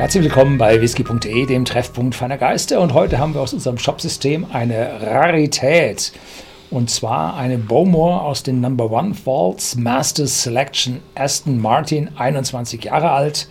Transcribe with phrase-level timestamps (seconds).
[0.00, 2.80] Herzlich willkommen bei whisky.de, dem Treffpunkt feiner Geister.
[2.80, 6.14] Und heute haben wir aus unserem Shopsystem eine Rarität.
[6.70, 13.10] Und zwar eine Bowmore aus den Number One Vaults Masters Selection Aston Martin, 21 Jahre
[13.10, 13.50] alt.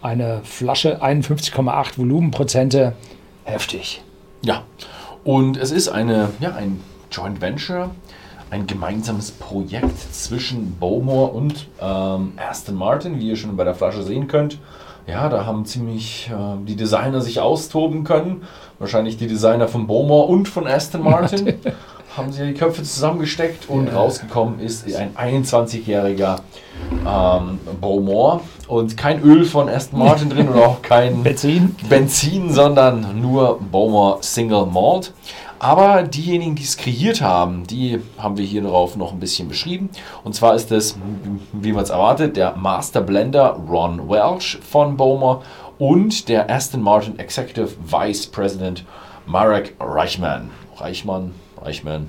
[0.00, 2.94] Eine Flasche, 51,8 Volumenprozente.
[3.44, 4.00] Heftig.
[4.40, 4.62] Ja,
[5.22, 6.80] und es ist eine, ja, ein
[7.12, 7.90] Joint Venture,
[8.48, 14.02] ein gemeinsames Projekt zwischen Bowmore und ähm, Aston Martin, wie ihr schon bei der Flasche
[14.02, 14.58] sehen könnt.
[15.06, 18.42] Ja, da haben ziemlich äh, die Designer sich austoben können.
[18.78, 21.54] Wahrscheinlich die Designer von Bowmore und von Aston Martin
[22.16, 23.94] haben sie die Köpfe zusammengesteckt und Ja.
[23.94, 26.36] rausgekommen ist ein 21-jähriger
[27.06, 31.76] ähm, Bowmore und kein Öl von Aston Martin drin oder auch kein Benzin.
[31.88, 35.12] Benzin, sondern nur Bowmore Single Malt.
[35.60, 39.90] Aber diejenigen, die es kreiert haben, die haben wir hier drauf noch ein bisschen beschrieben.
[40.24, 40.96] Und zwar ist es,
[41.52, 45.42] wie man es erwartet, der Master Blender Ron Welch von Bowmore
[45.78, 48.86] und der Aston Martin Executive Vice President
[49.26, 50.50] Marek Reichman.
[50.78, 52.08] Reichmann, Reichman,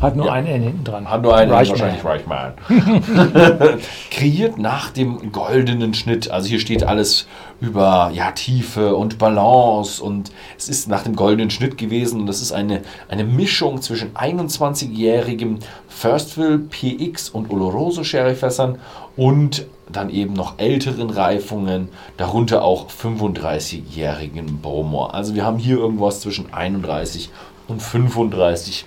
[0.00, 0.32] Hat nur Ja.
[0.32, 1.08] ein N hinten dran.
[1.10, 1.80] hat nur einen, Reichman.
[1.80, 2.52] wahrscheinlich Reichman.
[4.10, 6.30] Kreiert nach dem goldenen Schnitt.
[6.30, 7.26] Also hier steht alles
[7.60, 12.42] über ja, Tiefe und Balance und es ist nach dem goldenen Schnitt gewesen und das
[12.42, 18.78] ist eine, eine Mischung zwischen 21-jährigem Firstville PX und Oloroso Sherryfässern
[19.16, 25.14] und dann eben noch älteren Reifungen, darunter auch 35-jährigen Bowmore.
[25.14, 27.30] Also wir haben hier irgendwas zwischen 31
[27.68, 28.84] und 35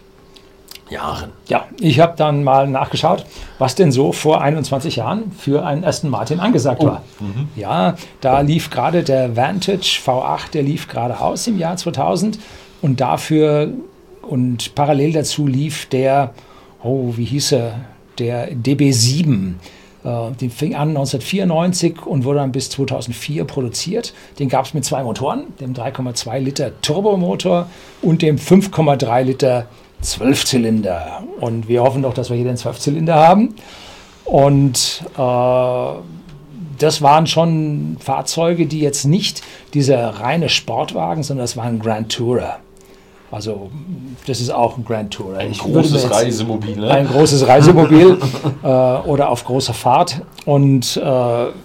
[0.89, 1.31] Jahren.
[1.47, 3.25] Ja, ich habe dann mal nachgeschaut,
[3.57, 7.03] was denn so vor 21 Jahren für einen Aston Martin angesagt war.
[7.55, 12.39] Ja, da lief gerade der Vantage V8, der lief gerade aus im Jahr 2000
[12.81, 13.69] und dafür
[14.21, 16.33] und parallel dazu lief der,
[16.83, 17.73] oh, wie hieß er,
[18.19, 19.53] der DB7.
[20.03, 24.13] Äh, Den fing an 1994 und wurde dann bis 2004 produziert.
[24.37, 27.67] Den gab es mit zwei Motoren, dem 3,2 Liter Turbomotor
[28.02, 29.65] und dem 5,3 Liter
[30.02, 31.23] Zwölfzylinder.
[31.39, 33.55] Und wir hoffen doch, dass wir hier den Zwölfzylinder haben.
[34.26, 35.93] Und äh,
[36.77, 39.42] das waren schon Fahrzeuge, die jetzt nicht
[39.73, 42.59] dieser reine Sportwagen, sondern das waren Grand Tourer.
[43.31, 43.69] Also
[44.25, 45.37] das ist auch ein Grand Tourer.
[45.37, 46.89] Ein Ich großes Reisemobil, ne?
[46.89, 48.17] ein großes Reisemobil
[48.63, 50.21] äh, oder auf großer Fahrt.
[50.45, 51.01] Und äh,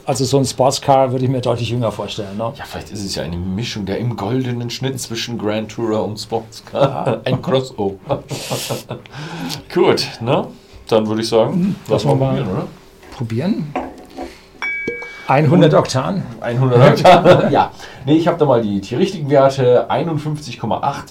[0.04, 2.36] also so ein Sportscar würde ich mir deutlich jünger vorstellen.
[2.36, 2.52] Ne?
[2.56, 6.19] ja, vielleicht ist es ja eine Mischung der im goldenen Schnitt zwischen Grand Tourer und
[6.19, 7.20] Sportscar.
[7.25, 7.94] Ein Crossover.
[9.72, 10.46] Gut, ne?
[10.88, 12.66] Dann würde ich sagen, lass lassen mal mal- probieren, oder?
[13.16, 13.75] Probieren.
[15.26, 16.22] 100 Oktan.
[16.42, 17.50] 100 Oktan.
[17.50, 17.70] ja.
[18.04, 19.86] Nee, ich habe da mal die, die richtigen Werte.
[19.91, 21.04] 51,8%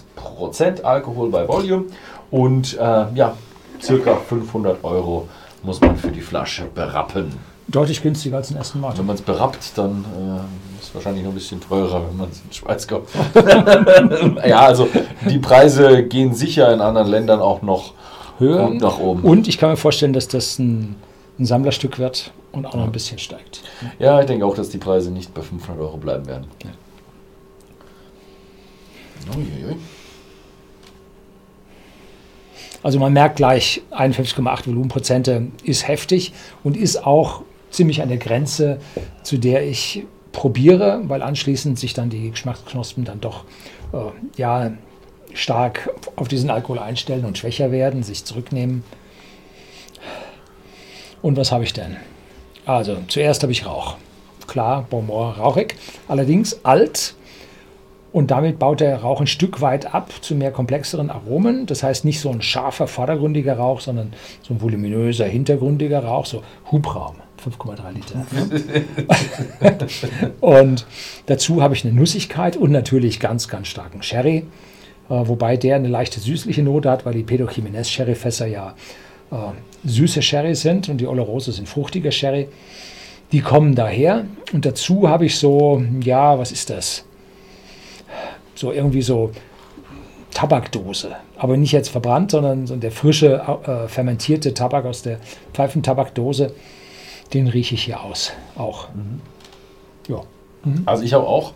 [0.84, 1.86] Alkohol bei Volume
[2.32, 3.36] und äh, ja,
[3.82, 5.28] circa 500 Euro
[5.64, 7.34] muss man für die Flasche berappen.
[7.68, 9.06] Deutlich günstiger als ein Aston Wenn Martin.
[9.06, 12.42] man es berappt, dann äh, ist es wahrscheinlich noch ein bisschen teurer, wenn man es
[12.42, 13.08] in die Schweiz kauft.
[14.46, 14.90] ja, also
[15.30, 17.94] die Preise gehen sicher in anderen Ländern auch noch
[18.40, 18.68] Höher.
[18.68, 19.22] gut nach oben.
[19.24, 20.96] Und ich kann mir vorstellen, dass das ein,
[21.40, 23.62] ein Sammlerstück wird und auch noch ein bisschen steigt.
[23.98, 26.48] Ja, ich denke auch, dass die Preise nicht bei 500 Euro bleiben werden.
[26.64, 26.70] Ja.
[29.36, 29.78] Uiuiui.
[32.84, 36.34] Also man merkt gleich, 51,8 Volumenprozente ist heftig
[36.64, 38.80] und ist auch ziemlich an der Grenze,
[39.24, 43.46] zu der ich probiere, weil anschließend sich dann die Geschmacksknospen dann doch
[43.94, 43.98] äh,
[44.36, 44.72] ja,
[45.34, 48.84] stark auf diesen Alkohol einstellen und schwächer werden, sich zurücknehmen.
[51.22, 51.96] Und was habe ich denn?
[52.66, 53.96] Also zuerst habe ich Rauch.
[54.46, 55.76] Klar, Bonbon rauchig,
[56.08, 57.16] allerdings alt,
[58.14, 61.66] und damit baut der Rauch ein Stück weit ab zu mehr komplexeren Aromen.
[61.66, 64.14] Das heißt nicht so ein scharfer, vordergründiger Rauch, sondern
[64.44, 69.88] so ein voluminöser, hintergründiger Rauch, so Hubraum, 5,3 Liter.
[70.42, 70.86] und
[71.26, 74.46] dazu habe ich eine Nussigkeit und natürlich ganz, ganz starken Sherry.
[75.10, 78.76] Äh, wobei der eine leichte süßliche Note hat, weil die Pedro Jimenez Sherryfässer ja
[79.32, 79.36] äh,
[79.86, 82.48] süße Sherry sind und die Oloroso sind fruchtiger Sherry.
[83.32, 84.26] Die kommen daher.
[84.54, 87.06] Und dazu habe ich so, ja, was ist das?
[88.56, 89.32] So irgendwie so
[90.34, 91.16] Tabakdose.
[91.38, 95.20] Aber nicht jetzt verbrannt, sondern so der frische, äh, fermentierte Tabak aus der
[95.54, 96.54] Pfeifentabakdose.
[97.34, 98.34] Den rieche ich hier aus.
[98.56, 98.88] Auch.
[100.08, 100.22] Ja.
[100.86, 101.54] Also ich habe auch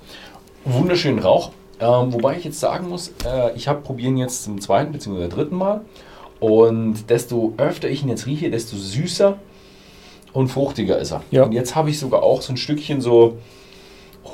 [0.66, 1.52] wunderschönen Rauch.
[1.80, 5.28] Ähm, wobei ich jetzt sagen muss, äh, ich habe probieren jetzt zum zweiten bzw.
[5.28, 5.82] dritten Mal.
[6.40, 9.38] Und desto öfter ich ihn jetzt rieche, desto süßer
[10.34, 11.24] und fruchtiger ist er.
[11.32, 11.44] Ja.
[11.44, 13.38] Und jetzt habe ich sogar auch so ein Stückchen so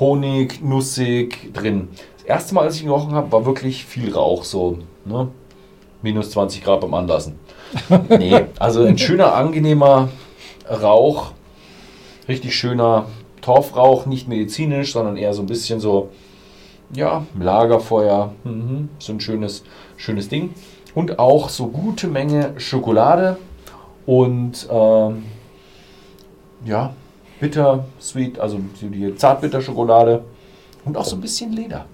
[0.00, 1.88] Honig, nussig drin.
[2.26, 5.28] Das erste Mal, als ich ihn gerochen habe, war wirklich viel Rauch, so ne?
[6.00, 7.38] minus 20 Grad beim Anlassen.
[8.08, 10.08] nee, also ein schöner, angenehmer
[10.66, 11.32] Rauch,
[12.26, 13.06] richtig schöner
[13.42, 16.08] Torfrauch, nicht medizinisch, sondern eher so ein bisschen so,
[16.94, 18.32] ja, Lagerfeuer.
[18.44, 18.88] Mhm.
[18.98, 19.62] So ein schönes,
[19.98, 20.54] schönes Ding.
[20.94, 23.36] Und auch so gute Menge Schokolade
[24.06, 25.24] und ähm,
[26.64, 26.94] ja,
[27.38, 30.24] bitter, sweet, also die Zartbitterschokolade
[30.86, 31.84] und auch so ein bisschen Leder.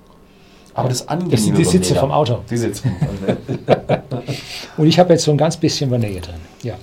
[0.75, 2.45] Aber das angenehme Das sind die Sitze vom Auto.
[2.49, 2.89] Die Sitze.
[4.77, 6.41] Und ich habe jetzt so ein ganz bisschen Vanille drin.
[6.63, 6.77] Ja.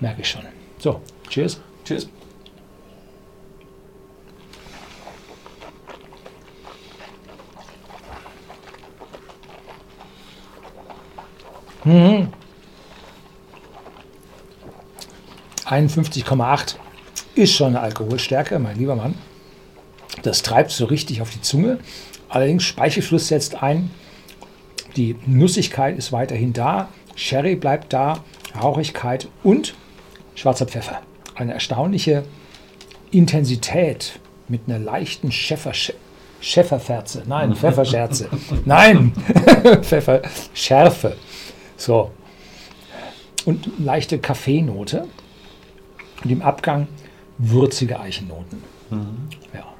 [0.00, 0.42] Merke ich schon.
[0.78, 1.60] So, cheers.
[1.84, 2.08] Tschüss.
[11.84, 12.28] Mhm.
[15.64, 16.76] 51,8
[17.34, 19.14] ist schon eine Alkoholstärke, mein lieber Mann.
[20.22, 21.78] Das treibt so richtig auf die Zunge.
[22.28, 23.90] Allerdings Speichelfluss setzt ein.
[24.96, 26.88] Die Nussigkeit ist weiterhin da.
[27.14, 28.24] Sherry bleibt da.
[28.60, 29.74] Rauchigkeit und
[30.34, 31.02] schwarzer Pfeffer.
[31.34, 32.24] Eine erstaunliche
[33.10, 35.72] Intensität mit einer leichten Schäfer,
[36.40, 37.22] Schäferferze.
[37.26, 38.28] Nein, Pfefferscherze.
[38.64, 39.12] Nein,
[39.82, 41.16] Pfefferschärfe.
[41.76, 42.10] So.
[43.44, 45.06] Und leichte Kaffeenote.
[46.24, 46.88] Und im Abgang
[47.38, 48.62] würzige Eichennoten.
[49.54, 49.74] Ja.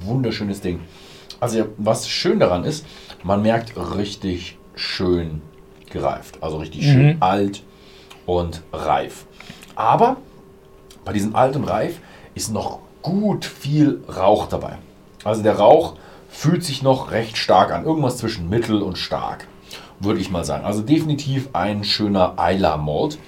[0.00, 0.80] Wunderschönes Ding.
[1.40, 2.86] Also was schön daran ist,
[3.22, 5.42] man merkt richtig schön
[5.90, 6.38] gereift.
[6.40, 7.62] Also richtig schön alt
[8.26, 9.26] und reif.
[9.74, 10.18] Aber
[11.04, 12.00] bei diesem alt und reif
[12.34, 14.78] ist noch gut viel Rauch dabei.
[15.24, 15.96] Also der Rauch
[16.28, 17.84] fühlt sich noch recht stark an.
[17.84, 19.46] Irgendwas zwischen mittel und stark,
[20.00, 20.64] würde ich mal sagen.
[20.64, 23.18] Also definitiv ein schöner Malt.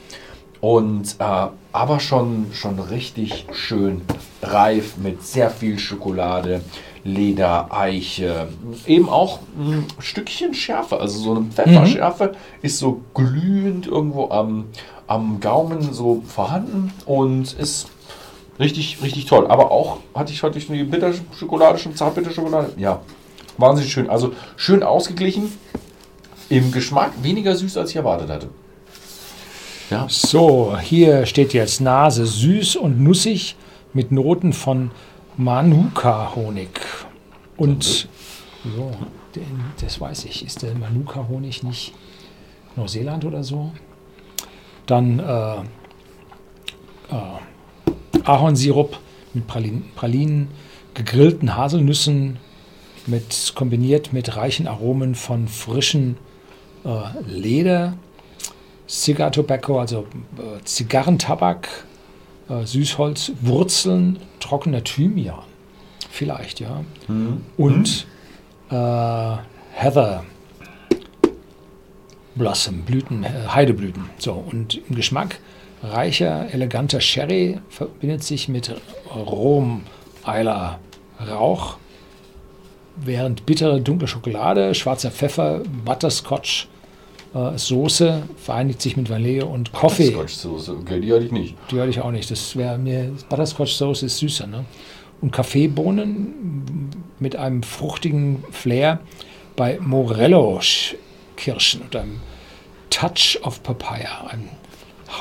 [0.64, 4.00] Und äh, aber schon, schon richtig schön
[4.42, 6.62] reif mit sehr viel Schokolade,
[7.04, 8.48] Leder, Eiche.
[8.86, 12.32] Eben auch ein Stückchen Schärfe, also so eine Pfefferschärfe
[12.62, 14.64] ist so glühend irgendwo am,
[15.06, 17.88] am Gaumen so vorhanden und ist
[18.58, 19.46] richtig, richtig toll.
[19.48, 22.72] Aber auch hatte ich heute die Bitterschokolade, schon Zartbitterschokolade.
[22.78, 23.02] Ja,
[23.58, 24.08] wahnsinnig schön.
[24.08, 25.52] Also schön ausgeglichen.
[26.48, 28.48] Im Geschmack weniger süß, als ich erwartet hatte.
[29.90, 33.54] Ja, So, hier steht jetzt Nase süß und nussig
[33.92, 34.90] mit Noten von
[35.36, 36.80] Manuka-Honig.
[37.58, 38.08] Und
[38.64, 38.92] so,
[39.80, 40.44] das weiß ich.
[40.44, 41.92] Ist der Manuka-Honig nicht
[42.76, 43.72] Neuseeland oder so?
[44.86, 45.56] Dann äh,
[47.10, 48.98] äh, Ahornsirup
[49.34, 50.48] mit Pralinen, Pralinen,
[50.94, 52.38] gegrillten Haselnüssen,
[53.06, 56.16] mit, kombiniert mit reichen Aromen von frischen
[56.86, 57.98] äh, Leder,
[58.86, 61.68] Cigar Tobacco, also äh, Zigarrentabak,
[62.48, 65.40] äh, Süßholz, Wurzeln, trockener Thymian.
[66.10, 66.84] Vielleicht, ja.
[67.56, 68.06] Und
[68.70, 69.36] äh,
[69.72, 70.24] Heather
[72.34, 74.04] Blossom, Blüten, äh, Heideblüten.
[74.18, 75.38] So, und im Geschmack
[75.82, 78.74] reicher, eleganter Sherry verbindet sich mit
[79.14, 79.82] rohem
[80.24, 80.78] Eiler
[81.28, 81.76] Rauch,
[82.96, 86.68] während bittere dunkle Schokolade, schwarzer Pfeffer, Butterscotch,
[87.34, 90.12] äh, Soße vereinigt sich mit Vanille und Kaffee.
[90.12, 91.56] Scotch-Soße, okay, die hatte ich nicht.
[91.70, 92.30] Die hatte ich auch nicht.
[92.30, 94.64] Das wäre mir Butterscotch Soße ist süßer, ne?
[95.20, 99.00] Und Kaffeebohnen mit einem fruchtigen Flair
[99.56, 100.60] bei Morello
[101.36, 102.20] Kirschen und einem
[102.90, 104.48] Touch of Papaya, einem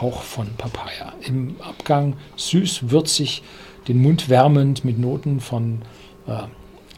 [0.01, 1.13] Hauch von Papaya.
[1.21, 3.43] Im Abgang süß, würzig,
[3.87, 5.81] den Mund wärmend mit Noten von
[6.27, 6.43] äh,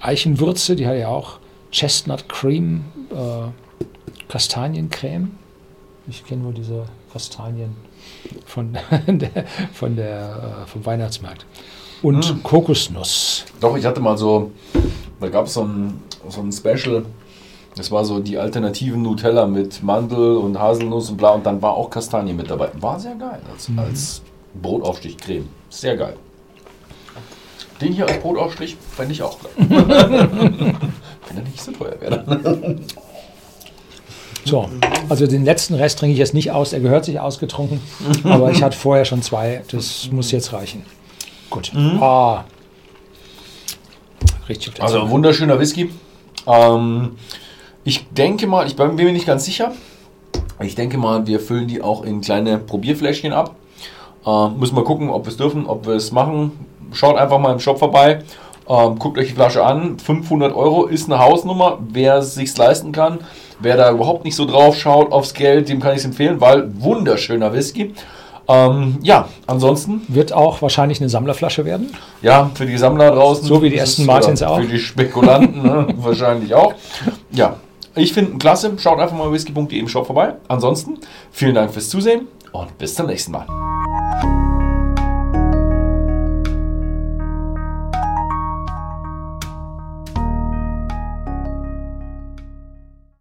[0.02, 1.40] Eichenwürze, die hat ja auch
[1.72, 3.50] Chestnut Cream, äh,
[4.36, 5.32] Kastaniencreme.
[6.10, 7.74] Ich kenne nur diese Kastanien
[8.46, 8.74] von
[9.08, 9.30] der,
[9.72, 11.46] von der, äh, vom Weihnachtsmarkt.
[12.02, 13.46] Und Kokosnuss.
[13.62, 14.52] Doch, ich hatte mal so,
[15.22, 17.06] da gab es so ein, so ein Special,
[17.78, 21.74] das war so die alternativen Nutella mit Mandel und Haselnuss und bla und dann war
[21.74, 22.72] auch Kastanie mit dabei.
[22.82, 24.22] War sehr geil als, als
[24.62, 25.48] Brotaufstrich Creme.
[25.70, 26.18] Sehr geil.
[27.80, 29.70] Den hier als Brotaufstrich fände ich auch geil.
[29.70, 32.82] Wenn er nicht so teuer wäre.
[34.46, 34.70] So,
[35.10, 36.72] also den letzten Rest trinke ich jetzt nicht aus.
[36.72, 37.82] Er gehört sich ausgetrunken,
[38.24, 39.64] aber ich hatte vorher schon zwei.
[39.72, 40.84] Das muss jetzt reichen.
[41.50, 41.72] Gut.
[41.76, 42.44] Ah.
[44.48, 45.12] Richtig Also Zunge.
[45.12, 45.90] wunderschöner Whisky.
[46.48, 47.14] Ähm,
[47.84, 49.72] ich denke mal, ich bin mir nicht ganz sicher.
[50.62, 53.56] Ich denke mal, wir füllen die auch in kleine Probierfläschchen ab.
[54.26, 56.52] Ähm, müssen wir gucken, ob wir es dürfen, ob wir es machen.
[56.94, 58.24] Schaut einfach mal im Shop vorbei.
[58.68, 60.00] Ähm, guckt euch die Flasche an.
[60.00, 61.80] 500 Euro ist eine Hausnummer.
[61.88, 63.20] Wer es sich leisten kann,
[63.60, 66.70] wer da überhaupt nicht so drauf schaut aufs Geld, dem kann ich es empfehlen, weil
[66.82, 67.94] wunderschöner Whisky.
[68.48, 71.92] Ähm, ja, ansonsten Wird auch wahrscheinlich eine Sammlerflasche werden.
[72.22, 73.46] ja, für die Sammler draußen.
[73.46, 74.60] So wie die ist, Martins auch.
[74.60, 76.74] Für die Spekulanten ne, wahrscheinlich auch.
[77.32, 77.56] Ja,
[77.96, 78.74] ich finde ihn klasse.
[78.78, 80.36] Schaut einfach mal whisky.de im Shop vorbei.
[80.48, 81.00] Ansonsten
[81.32, 83.48] vielen Dank fürs Zusehen und bis zum nächsten Mal.